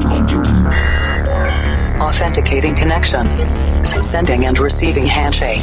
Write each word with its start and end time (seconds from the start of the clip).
cloud 0.00 0.28
computing. 0.28 0.66
Authenticating 2.00 2.74
connection. 2.74 3.26
Sending 4.02 4.46
and 4.46 4.58
receiving 4.58 5.06
handshake. 5.06 5.62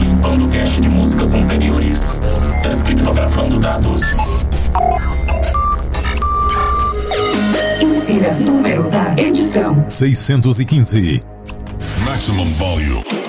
Limpando 0.00 0.48
cache 0.48 0.80
de 0.80 0.88
músicas 0.88 1.34
anteriores. 1.34 2.20
Descriptografando 2.62 3.58
dados. 3.58 4.02
Insira 7.80 8.34
número 8.34 8.88
da 8.90 9.14
edição. 9.16 9.84
615. 9.88 11.22
Maximum 12.04 12.52
volume. 12.54 13.27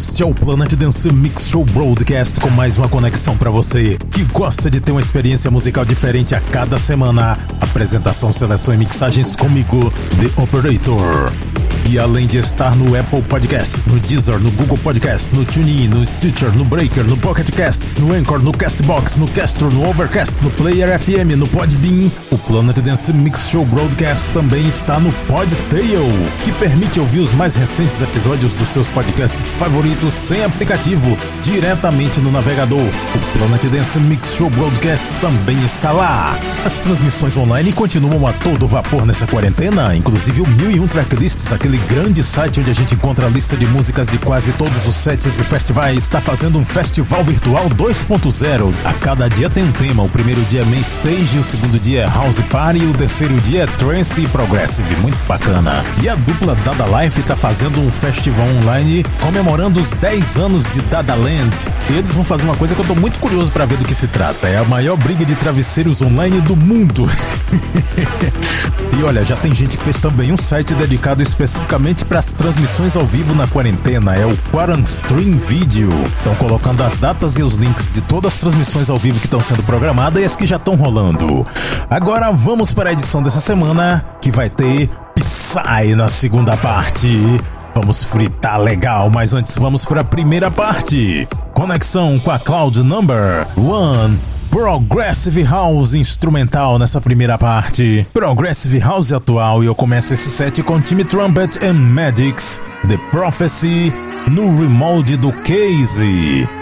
Este 0.00 0.22
é 0.22 0.26
o 0.26 0.32
Planet 0.32 0.72
Dance 0.76 1.12
Mix 1.12 1.50
Show 1.50 1.62
Broadcast 1.62 2.40
com 2.40 2.48
mais 2.48 2.78
uma 2.78 2.88
conexão 2.88 3.36
para 3.36 3.50
você 3.50 3.98
que 4.10 4.24
gosta 4.24 4.70
de 4.70 4.80
ter 4.80 4.92
uma 4.92 5.00
experiência 5.00 5.50
musical 5.50 5.84
diferente 5.84 6.34
a 6.34 6.40
cada 6.40 6.78
semana. 6.78 7.36
Apresentação, 7.60 8.32
seleção 8.32 8.72
e 8.72 8.78
mixagens 8.78 9.36
comigo, 9.36 9.92
The 10.18 10.42
Operator. 10.42 11.49
E 11.88 11.98
além 11.98 12.26
de 12.26 12.38
estar 12.38 12.76
no 12.76 12.98
Apple 12.98 13.22
Podcasts, 13.22 13.86
no 13.86 13.98
Deezer, 13.98 14.38
no 14.38 14.50
Google 14.52 14.78
Podcasts, 14.78 15.30
no 15.32 15.44
TuneIn, 15.44 15.88
no 15.88 16.04
Stitcher, 16.04 16.52
no 16.52 16.64
Breaker, 16.64 17.04
no 17.04 17.16
Pocket 17.16 17.50
Casts, 17.50 17.98
no 17.98 18.12
Anchor, 18.14 18.40
no 18.40 18.52
Castbox, 18.52 19.16
no 19.16 19.26
Castro, 19.28 19.70
no 19.70 19.88
Overcast, 19.88 20.44
no 20.44 20.50
Player 20.50 20.98
FM, 20.98 21.36
no 21.36 21.48
Podbean, 21.48 22.10
o 22.30 22.38
Planet 22.38 22.78
Dance 22.80 23.12
Mix 23.12 23.48
Show 23.50 23.64
Broadcast 23.64 24.30
também 24.30 24.66
está 24.68 25.00
no 25.00 25.12
Podtail, 25.26 26.06
que 26.44 26.52
permite 26.52 27.00
ouvir 27.00 27.20
os 27.20 27.32
mais 27.32 27.56
recentes 27.56 28.00
episódios 28.02 28.52
dos 28.52 28.68
seus 28.68 28.88
podcasts 28.88 29.54
favoritos 29.54 30.12
sem 30.12 30.44
aplicativo, 30.44 31.16
diretamente 31.42 32.20
no 32.20 32.30
navegador. 32.30 32.80
O 32.80 33.38
Planet 33.38 33.64
Dance 33.66 33.98
Mix 33.98 34.34
Show 34.34 34.50
Broadcast 34.50 35.14
também 35.16 35.62
está 35.64 35.92
lá. 35.92 36.36
As 36.64 36.78
transmissões 36.78 37.36
online 37.36 37.72
continuam 37.72 38.26
a 38.26 38.32
todo 38.32 38.66
vapor 38.66 39.06
nessa 39.06 39.26
quarentena, 39.26 39.94
inclusive 39.94 40.40
o 40.42 40.46
1001 40.46 40.86
Tracklists, 40.88 41.52
aquele 41.52 41.78
grande 41.78 42.22
site 42.22 42.60
onde 42.60 42.70
a 42.70 42.74
gente 42.74 42.94
encontra 42.94 43.26
a 43.26 43.30
lista 43.30 43.56
de 43.56 43.66
músicas 43.66 44.08
de 44.08 44.18
quase 44.18 44.52
todos 44.52 44.86
os 44.86 44.94
sets 44.94 45.38
e 45.38 45.44
festivais, 45.44 45.98
está 45.98 46.20
fazendo 46.20 46.58
um 46.58 46.64
festival 46.64 47.24
virtual 47.24 47.68
2.0. 47.70 48.72
A 48.84 48.92
cada 48.94 49.28
dia 49.28 49.48
tem 49.48 49.64
um 49.64 49.72
tema. 49.72 50.02
O 50.02 50.08
primeiro 50.08 50.42
dia 50.42 50.62
é 50.62 50.64
Main 50.64 50.80
Stage, 50.80 51.38
o 51.38 51.44
segundo 51.44 51.78
dia 51.78 52.02
é 52.02 52.06
House 52.06 52.40
Party 52.50 52.80
o 52.90 52.92
terceiro 52.92 53.40
dia 53.40 53.64
é 53.64 53.66
Trance 53.66 54.20
e 54.20 54.28
Progressive. 54.28 54.96
Muito 54.96 55.18
bacana. 55.26 55.84
E 56.02 56.08
a 56.08 56.14
dupla 56.14 56.54
Dada 56.56 56.84
Life 56.86 57.20
está 57.20 57.36
fazendo 57.36 57.80
um 57.80 57.90
festival 57.90 58.46
online 58.46 59.04
comemorando 59.20 59.80
os 59.80 59.90
10 59.90 60.36
anos 60.38 60.68
de 60.68 60.80
Dada 60.82 61.14
Land. 61.14 61.39
E 61.88 61.96
eles 61.96 62.12
vão 62.12 62.24
fazer 62.24 62.44
uma 62.44 62.56
coisa 62.56 62.74
que 62.74 62.80
eu 62.80 62.86
tô 62.86 62.94
muito 62.94 63.18
curioso 63.18 63.50
para 63.50 63.64
ver 63.64 63.78
do 63.78 63.84
que 63.84 63.94
se 63.94 64.08
trata. 64.08 64.46
É 64.46 64.58
a 64.58 64.64
maior 64.64 64.96
briga 64.96 65.24
de 65.24 65.34
travesseiros 65.34 66.02
online 66.02 66.40
do 66.40 66.54
mundo. 66.54 67.08
e 68.98 69.02
olha, 69.02 69.24
já 69.24 69.36
tem 69.36 69.54
gente 69.54 69.76
que 69.76 69.82
fez 69.82 69.98
também 69.98 70.32
um 70.32 70.36
site 70.36 70.74
dedicado 70.74 71.22
especificamente 71.22 72.04
para 72.04 72.18
as 72.18 72.32
transmissões 72.32 72.96
ao 72.96 73.06
vivo 73.06 73.34
na 73.34 73.46
quarentena. 73.46 74.14
É 74.14 74.26
o 74.26 74.36
Quarant 74.50 74.84
Stream 74.84 75.38
Video. 75.38 75.90
Estão 76.18 76.34
colocando 76.34 76.82
as 76.82 76.98
datas 76.98 77.36
e 77.36 77.42
os 77.42 77.54
links 77.54 77.94
de 77.94 78.00
todas 78.02 78.34
as 78.34 78.40
transmissões 78.40 78.90
ao 78.90 78.96
vivo 78.96 79.18
que 79.18 79.26
estão 79.26 79.40
sendo 79.40 79.62
programadas 79.62 80.22
e 80.22 80.24
as 80.26 80.36
que 80.36 80.46
já 80.46 80.56
estão 80.56 80.74
rolando. 80.74 81.46
Agora 81.88 82.30
vamos 82.30 82.72
para 82.72 82.90
a 82.90 82.92
edição 82.92 83.22
dessa 83.22 83.40
semana 83.40 84.04
que 84.20 84.30
vai 84.30 84.50
ter 84.50 84.88
Psy 85.14 85.94
na 85.96 86.08
segunda 86.08 86.56
parte. 86.56 87.40
Vamos 87.74 88.04
fritar 88.04 88.60
legal, 88.60 89.08
mas 89.10 89.32
antes 89.32 89.56
vamos 89.56 89.84
para 89.84 90.00
a 90.00 90.04
primeira 90.04 90.50
parte. 90.50 91.26
Conexão 91.54 92.18
com 92.18 92.30
a 92.30 92.38
Cloud 92.38 92.82
Number 92.82 93.46
One. 93.56 94.18
Progressive 94.50 95.44
House 95.44 95.94
instrumental 95.94 96.78
nessa 96.78 97.00
primeira 97.00 97.38
parte. 97.38 98.06
Progressive 98.12 98.80
House 98.80 99.12
atual 99.12 99.62
e 99.62 99.66
eu 99.66 99.74
começo 99.74 100.12
esse 100.12 100.28
set 100.28 100.62
com 100.62 100.80
Timmy 100.80 101.04
Trumpet 101.04 101.64
and 101.64 101.74
Magics, 101.74 102.60
The 102.88 102.98
Prophecy, 103.12 103.92
no 104.26 104.60
remolde 104.60 105.16
do 105.16 105.32
Casey. 105.32 106.59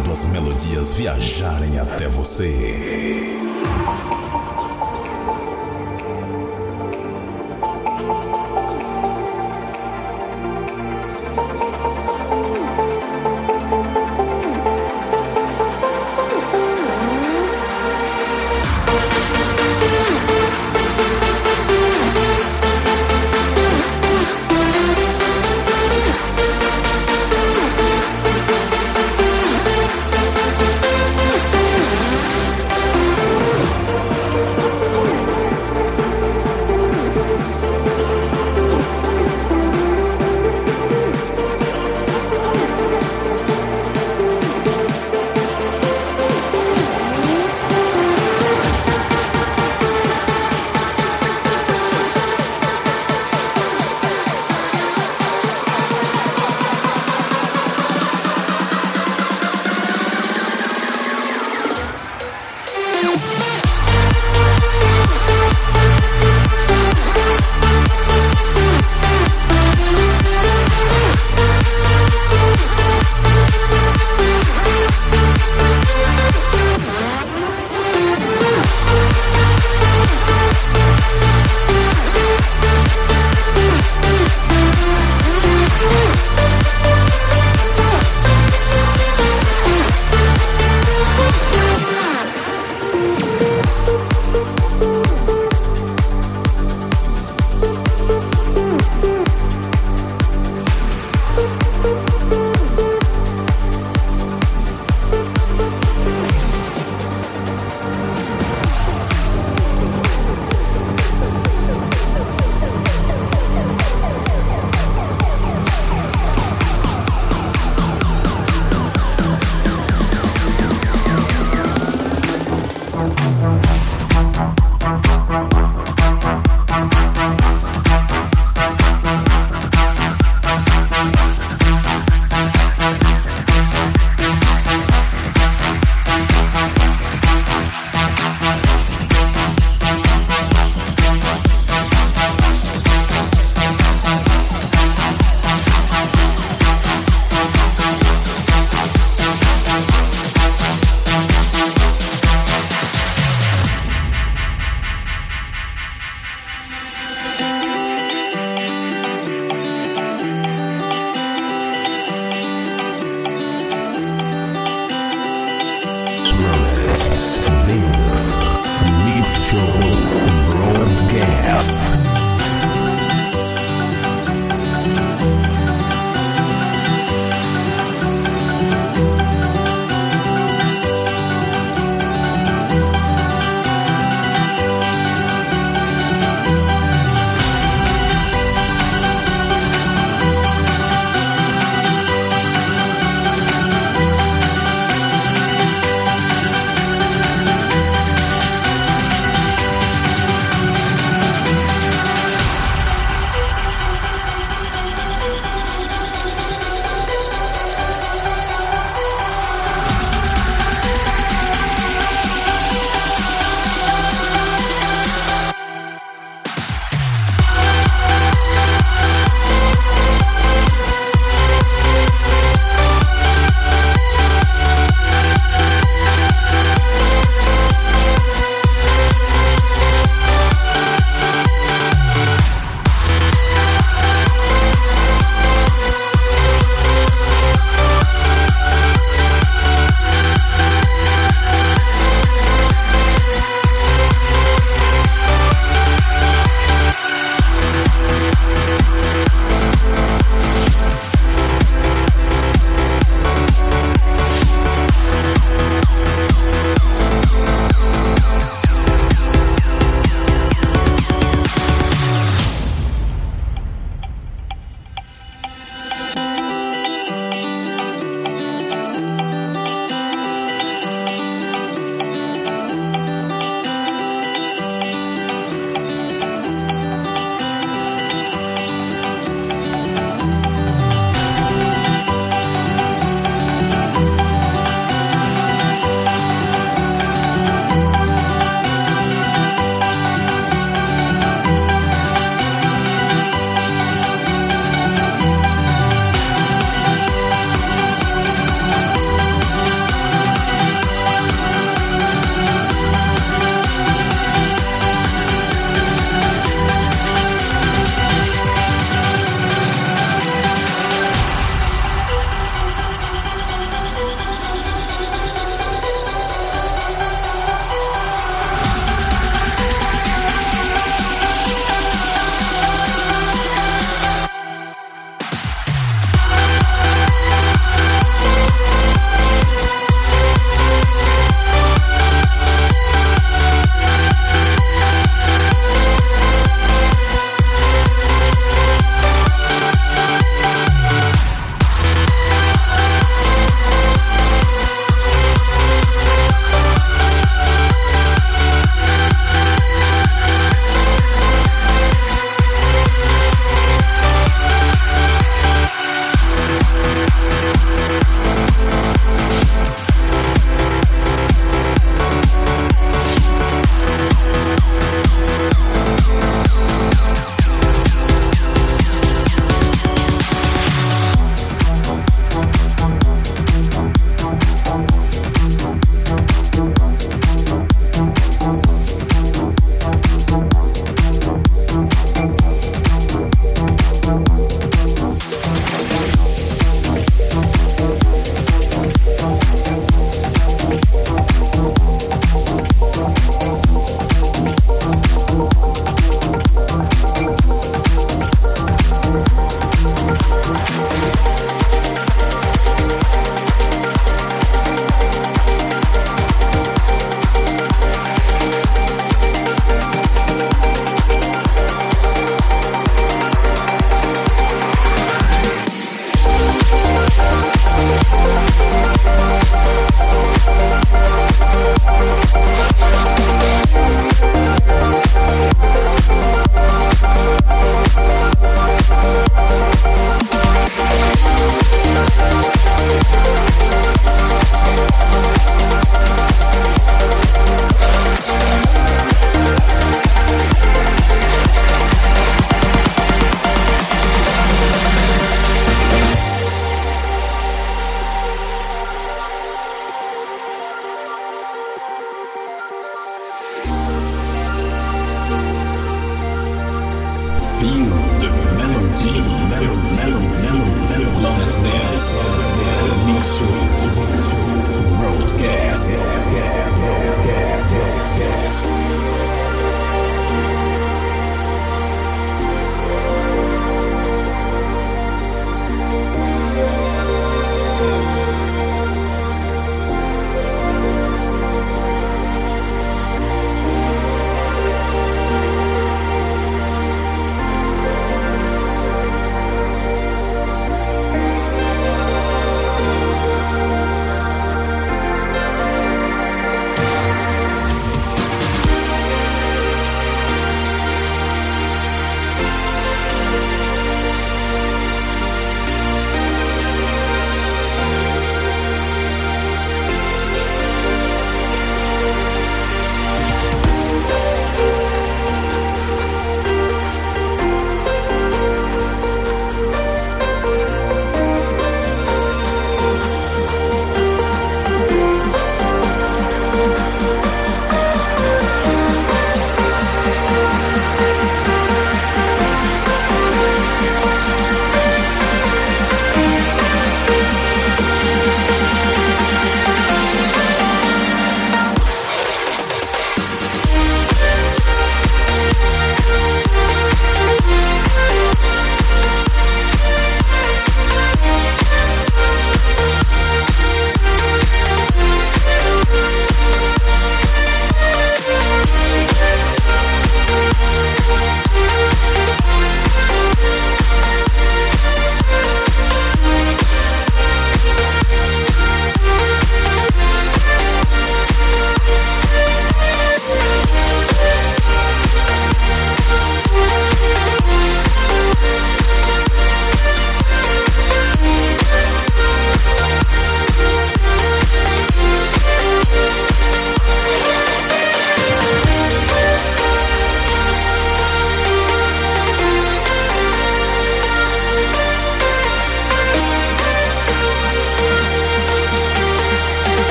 deixando 0.00 0.12
as 0.12 0.24
melodias 0.26 0.94
viajarem 0.94 1.78
até 1.78 2.08
você. 2.08 3.38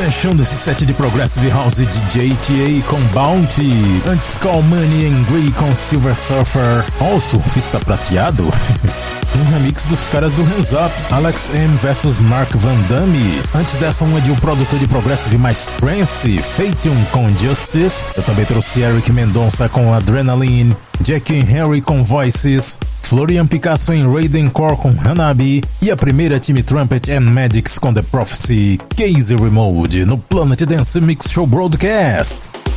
Fechando 0.00 0.44
esse 0.44 0.54
set 0.54 0.86
de 0.86 0.94
Progressive 0.94 1.50
House 1.50 1.78
DJ 1.78 2.30
TA 2.30 2.88
com 2.88 3.00
Bounty, 3.12 4.00
antes 4.06 4.38
Call 4.38 4.62
Money 4.62 5.06
and 5.08 5.24
Grey 5.24 5.50
com 5.50 5.74
Silver 5.74 6.14
Surfer, 6.14 6.84
ó 7.00 7.16
oh, 7.16 7.20
surfista 7.20 7.80
prateado. 7.80 8.44
um 9.36 9.44
remix 9.52 9.84
dos 9.86 10.08
caras 10.08 10.32
do 10.32 10.42
Hands 10.42 10.72
Up, 10.72 10.92
Alex 11.10 11.50
M 11.54 11.76
vs 11.76 12.18
Mark 12.18 12.50
Van 12.54 12.78
Damme. 12.88 13.42
Antes 13.54 13.76
dessa, 13.76 14.04
uma 14.04 14.20
de 14.20 14.30
um 14.30 14.36
produtor 14.36 14.78
de 14.78 14.86
Progressive 14.86 15.36
mais 15.36 15.70
trance, 15.78 16.38
Fatium 16.42 16.96
com 17.12 17.28
Justice. 17.36 18.06
Eu 18.16 18.22
também 18.22 18.44
trouxe 18.44 18.80
Eric 18.80 19.12
Mendonça 19.12 19.68
com 19.68 19.92
Adrenaline, 19.92 20.76
Jack 21.00 21.38
and 21.38 21.44
Harry 21.44 21.80
com 21.80 22.02
Voices, 22.02 22.78
Florian 23.02 23.46
Picasso 23.46 23.92
em 23.92 24.06
Raiden 24.06 24.50
Core 24.50 24.76
com 24.76 24.88
Hanabi 24.90 25.62
e 25.80 25.90
a 25.90 25.96
primeira 25.96 26.38
Time 26.38 26.62
Trumpet 26.62 27.10
and 27.10 27.20
Magics 27.20 27.78
com 27.78 27.92
The 27.92 28.02
Prophecy, 28.02 28.78
Casey 28.96 29.36
Remote 29.36 30.04
no 30.04 30.18
Planet 30.18 30.60
Dance 30.62 31.00
Mix 31.00 31.30
Show 31.30 31.46
Broadcast. 31.46 32.67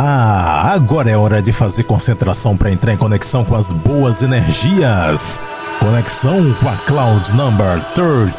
Ah, 0.00 0.74
agora 0.74 1.10
é 1.10 1.16
hora 1.16 1.42
de 1.42 1.52
fazer 1.52 1.82
concentração 1.82 2.56
para 2.56 2.70
entrar 2.70 2.94
em 2.94 2.96
conexão 2.96 3.44
com 3.44 3.56
as 3.56 3.72
boas 3.72 4.22
energias. 4.22 5.40
Conexão 5.80 6.54
com 6.54 6.68
a 6.68 6.76
Cloud 6.76 7.34
Number 7.34 7.82
13 7.94 8.30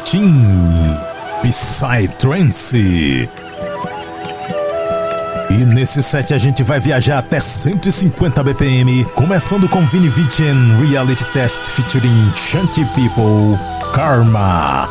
Psytrance. 1.42 3.28
E 5.50 5.66
nesse 5.66 6.02
set 6.02 6.32
a 6.32 6.38
gente 6.38 6.62
vai 6.62 6.80
viajar 6.80 7.18
até 7.18 7.38
150 7.38 8.42
BPM, 8.42 9.04
começando 9.14 9.68
com 9.68 9.86
Vini 9.86 10.08
Vichen 10.08 10.78
Reality 10.78 11.26
Test 11.26 11.66
featuring 11.66 12.32
Shanty 12.36 12.86
People 12.94 13.58
Karma. 13.92 14.88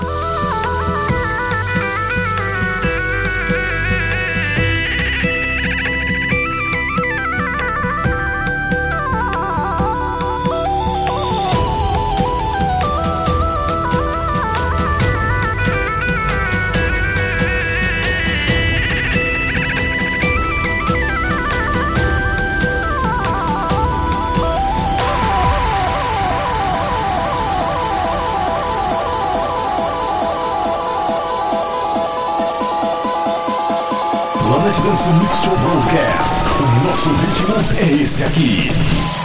Dance 34.83 35.09
Mix 35.13 35.43
Show 35.43 35.57
Broadcast. 35.57 36.35
O 36.59 36.87
nosso 36.87 37.09
ritmo 37.09 37.55
é 37.79 38.01
esse 38.01 38.23
aqui. 38.23 39.18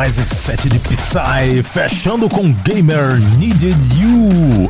Demais 0.00 0.18
esse 0.18 0.34
set 0.34 0.66
de 0.66 0.78
Psy, 0.78 1.62
fechando 1.62 2.26
com 2.26 2.50
Gamer 2.64 3.20
Needed 3.36 3.76
You, 4.00 4.66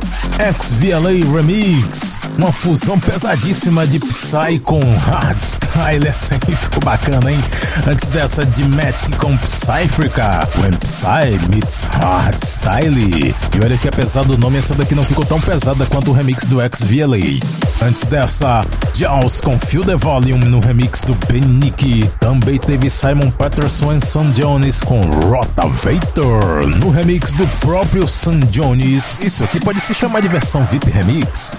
XVLA 0.59 1.11
Remix. 1.33 2.19
Uma 2.37 2.51
fusão 2.51 2.99
pesadíssima 2.99 3.87
de 3.87 3.97
Psy 3.99 4.59
com 4.61 4.81
Hardstyle. 4.97 6.05
Essa 6.05 6.33
aí 6.33 6.53
ficou 6.53 6.81
bacana, 6.83 7.31
hein? 7.31 7.41
Antes 7.87 8.09
dessa 8.09 8.45
de 8.45 8.65
Magic 8.65 9.09
com 9.13 9.37
Psyfrica. 9.37 10.49
When 10.57 10.73
Psy 10.73 11.39
meets 11.49 11.83
Hardstyle. 11.83 13.33
E 13.53 13.63
olha 13.63 13.77
que 13.77 13.87
apesar 13.87 14.25
do 14.25 14.37
nome, 14.37 14.57
essa 14.57 14.75
daqui 14.75 14.95
não 14.95 15.05
ficou 15.05 15.25
tão 15.25 15.39
pesada 15.39 15.85
quanto 15.85 16.11
o 16.11 16.13
remix 16.13 16.45
do 16.45 16.57
XVLA. 16.57 17.39
Antes 17.81 18.05
dessa, 18.05 18.65
Jaws 18.93 19.41
com 19.41 19.57
Feel 19.57 19.83
the 19.83 19.95
Volume 19.95 20.45
no 20.45 20.59
remix 20.59 21.01
do 21.01 21.13
Ben 21.27 21.41
Nicky. 21.41 22.09
Também 22.19 22.57
teve 22.57 22.89
Simon 22.89 23.31
Patterson 23.31 23.93
e 23.93 24.01
Sam 24.05 24.31
Jones 24.31 24.83
com 24.83 25.01
Rotavator 25.01 26.67
no 26.79 26.89
remix 26.89 27.33
do 27.33 27.47
próprio 27.59 28.07
Sam 28.07 28.39
Jones. 28.51 29.19
Isso 29.21 29.43
aqui 29.43 29.59
pode 29.59 29.79
se 29.79 29.93
chamar 29.93 30.21
de 30.21 30.27
versão 30.27 30.63
VIP 30.65 30.89
Remix. 30.89 31.57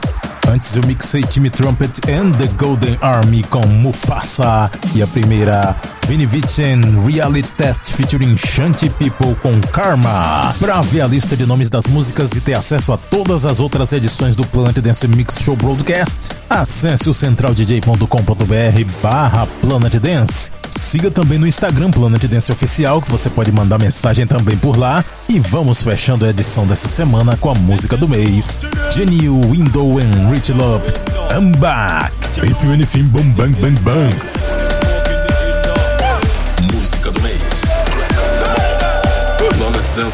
Antes 0.49 0.76
eu 0.76 0.83
mixei 0.87 1.22
Timmy 1.22 1.51
Trumpet 1.51 2.01
and 2.09 2.33
the 2.33 2.49
Golden 2.59 2.99
Army 3.01 3.43
com 3.45 3.66
Mufasa 3.66 4.70
e 4.95 5.03
a 5.03 5.07
primeira 5.07 5.74
Vinny 6.07 6.26
Vichen 6.26 6.80
Reality 7.07 7.53
Test 7.53 7.92
featuring 7.92 8.36
Shanty 8.36 8.90
People 8.90 9.34
com 9.36 9.61
Karma. 9.72 10.55
Para 10.59 10.80
ver 10.82 11.03
a 11.03 11.07
lista 11.07 11.36
de 11.36 11.46
nomes 11.46 11.70
das 11.70 11.86
músicas 11.86 12.32
e 12.32 12.40
ter 12.40 12.55
acesso 12.55 12.92
a 12.92 12.96
todas 12.96 13.46
as 13.46 13.61
outras 13.61 13.92
edições 13.92 14.36
do 14.36 14.44
Planet 14.46 14.78
Dance 14.78 15.07
Mix 15.09 15.38
Show 15.42 15.57
Broadcast, 15.57 16.30
acesse 16.48 17.09
o 17.09 17.14
centraldj.com.br 17.14 18.84
barra 19.03 19.46
Planet 19.61 19.94
Dance. 19.96 20.53
Siga 20.70 21.11
também 21.11 21.38
no 21.38 21.46
Instagram 21.46 21.90
Planet 21.90 22.24
Dance 22.24 22.50
Oficial, 22.50 23.00
que 23.00 23.11
você 23.11 23.30
pode 23.30 23.53
mandar 23.53 23.78
mensagem 23.78 24.26
também 24.26 24.57
por 24.57 24.76
lá. 24.76 25.05
E 25.28 25.38
vamos 25.38 25.82
fechando 25.82 26.24
a 26.24 26.30
edição 26.30 26.66
dessa 26.66 26.88
semana 26.88 27.36
com 27.36 27.50
a 27.50 27.55
música 27.55 27.96
do 27.96 28.09
mês, 28.09 28.61
Genil 28.90 29.40
Window 29.50 29.98
and 29.98 30.30
Rich 30.30 30.53
Love. 30.53 30.84
I'm 31.30 31.53
back! 31.53 32.12
If 32.42 32.64
you 32.64 32.72
anything, 32.72 33.05
boom, 33.05 33.30
bang, 33.32 33.55
bang, 33.61 33.78
bang. 33.80 34.61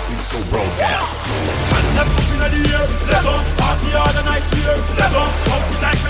just 0.06 0.30
so 0.30 0.38
broadcast. 0.46 1.26
In 1.26 1.98
the 1.98 2.06
air, 2.70 2.86
party 3.58 3.90
all 3.98 4.06
the 4.14 4.22
night 4.22 4.46
we 4.54 4.62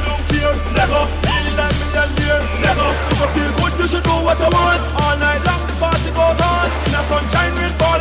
don't 0.04 0.20
fear, 0.28 0.52
feel 3.32 3.48
good, 3.56 3.72
you 3.80 3.88
should 3.88 4.04
what 4.20 4.36
you 4.36 4.52
want. 4.52 4.84
All 5.00 5.16
night 5.16 5.40
long, 5.48 5.64
the 5.64 5.72
party 5.80 6.12
goes 6.12 6.36
on. 6.36 6.68
In 6.84 6.92
the 6.92 7.00
sunshine, 7.08 7.56
fall 7.80 7.96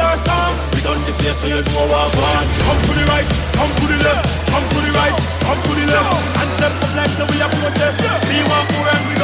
we 0.76 0.84
don't 0.84 1.00
so 1.40 1.48
you 1.48 1.64
know 1.64 1.88
what 1.88 2.12
we 2.12 2.20
want. 2.20 2.52
Come 2.68 2.84
to 2.84 2.92
the 2.92 3.08
right, 3.08 3.24
come 3.56 3.72
to 3.72 3.88
the 3.88 3.96
left, 4.04 4.28
come 4.52 4.68
to 4.68 4.84
the 4.84 4.92
right, 4.92 5.16
come 5.40 5.56
to 5.64 5.72
the 5.72 5.88
left. 5.88 6.20
Hands 6.36 6.68
up, 6.68 6.84
up 6.84 6.92
like 7.00 7.16
so 7.16 7.24
we 7.32 7.40
are 7.40 7.48
protest. 7.48 7.96
We 8.28 8.44
want 8.44 8.68
more 8.76 8.92
and 8.92 9.08
we 9.08 9.16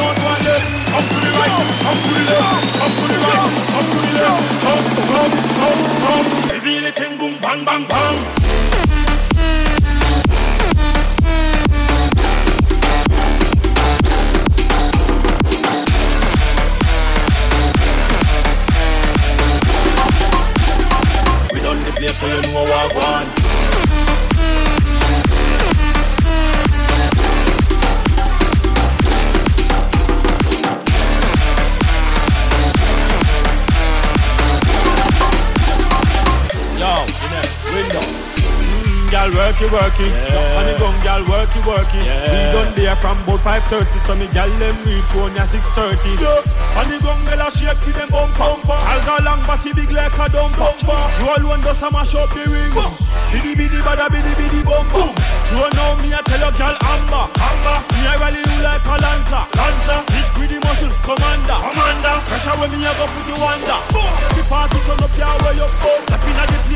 so 22.14 22.26
you 22.26 22.42
know 22.42 22.62
what 22.62 22.70
I 22.70 22.96
want. 22.96 23.43
Girl, 39.24 39.40
work 39.40 39.56
it, 39.56 39.72
work 39.72 40.00
it. 40.04 40.12
Yeah. 40.12 40.58
And 40.60 40.68
the 40.68 40.74
gun, 40.76 40.92
girl, 41.00 41.24
work 41.32 41.48
it, 41.48 41.64
work 41.64 41.88
it. 41.96 42.04
We 42.04 42.40
done 42.52 42.76
there 42.76 42.92
from 43.00 43.16
about 43.24 43.40
5.30, 43.40 43.96
so 44.04 44.12
me 44.20 44.28
girl 44.36 44.52
them 44.60 44.76
reach 44.84 45.08
one 45.16 45.32
ya 45.32 45.48
6.30. 45.48 46.20
Yeah. 46.20 46.44
And 46.76 46.92
the 46.92 47.00
gun, 47.00 47.16
girl, 47.24 47.40
a 47.40 47.48
shake 47.48 47.80
with 47.88 47.96
them 47.96 48.12
bump 48.12 48.36
bumper. 48.36 48.76
I'll 48.76 49.00
go 49.08 49.24
long, 49.24 49.40
but 49.48 49.64
he 49.64 49.72
big 49.72 49.88
like 49.96 50.12
a 50.12 50.28
dump 50.28 50.60
bumper. 50.60 51.00
You 51.24 51.32
all 51.32 51.40
want 51.40 51.64
to 51.64 51.72
mash 51.88 52.12
up 52.12 52.36
the 52.36 52.44
ring. 52.52 52.76
Biddy 53.32 53.56
biddy 53.56 53.80
bada 53.80 54.12
biddy 54.12 54.28
biddy 54.36 54.60
bumper. 54.60 55.08
So 55.48 55.72
now 55.72 55.96
me 56.04 56.12
a 56.12 56.20
tell 56.28 56.44
your 56.44 56.52
girl 56.60 56.76
Amber, 56.84 57.24
Amber. 57.40 57.76
Me 57.96 58.04
a 58.04 58.12
rally 58.20 58.44
you 58.44 58.60
like 58.60 58.84
a 58.84 58.96
lancer, 59.00 59.40
lancer. 59.56 60.04
Hit 60.12 60.28
with 60.36 60.52
the 60.52 60.60
muscle, 60.68 60.92
commander, 61.00 61.56
commander. 61.64 62.16
Pressure 62.28 62.56
when 62.60 62.68
me 62.76 62.84
a 62.84 62.92
go 62.92 63.08
put 63.08 63.24
you 63.24 63.40
under. 63.40 63.80
The 64.36 64.42
party 64.52 64.84
turn 64.84 65.00
up 65.00 65.16
your 65.16 65.32
way 65.48 65.64
up, 65.64 65.72
oh. 65.80 65.96
Step 66.04 66.24
in 66.28 66.36
at 66.36 66.48
the 66.52 66.58
place 66.68 66.73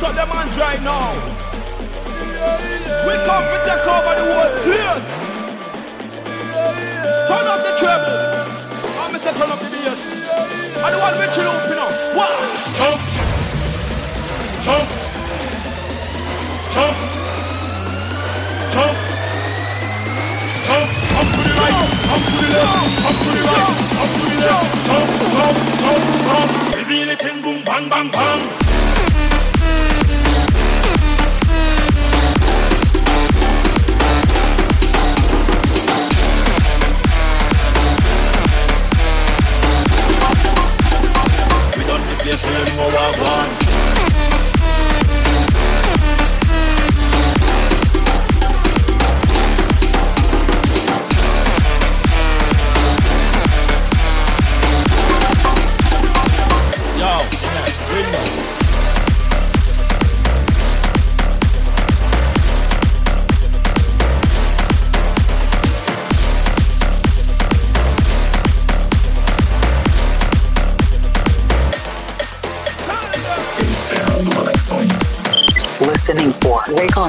put 0.00 0.08
up 0.08 0.14
their 0.14 0.26
hands 0.26 0.56
right 0.56 0.80
now. 0.82 1.12
We 3.04 3.12
come 3.28 3.44
to 3.44 3.58
take 3.68 3.84
over 3.84 4.14
the 4.16 4.24
whole 4.32 4.52
place. 4.64 5.08
Turn 7.28 7.44
up 7.44 7.60
the 7.60 7.72
treble. 7.76 8.16
I'm 8.96 9.12
Mr. 9.12 9.36
Turn 9.36 9.50
up 9.52 9.60
the 9.60 9.68
bass. 9.68 10.28
And 10.80 10.94
the 10.94 10.98
one 11.04 11.16
with 11.20 11.36
you 11.36 11.44
up, 11.44 11.68
you 11.68 11.76
know. 11.76 11.90
One. 12.16 12.32
Jump. 12.80 13.00
Jump. 14.64 14.88
Jump. 16.72 16.96
Jump. 18.72 18.96
Jump. 20.64 20.88
Up 21.20 21.28
to 21.28 21.40
the 21.44 21.52
right. 21.60 21.76
Up 22.08 22.22
to 22.24 22.36
the 22.40 22.48
left. 22.56 23.04
Up 23.04 23.16
the. 23.20 23.36
Up 24.00 24.08
to 24.16 24.24
the 24.24 24.36
left. 24.40 24.70
Jump. 24.88 25.08
Jump. 25.36 25.36
Jump. 25.36 26.08
Jump. 26.24 26.76
Reveal 26.76 27.08
it 27.10 27.24
in 27.24 27.42
boom. 27.42 27.62
Bang. 27.64 27.88
Bang. 27.90 28.10
Bang. 28.10 28.59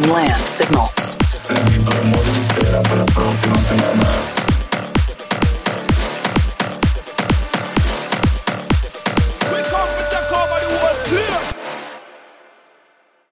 On 0.01 0.09
Land 0.09 0.47
Signal. 0.47 1.00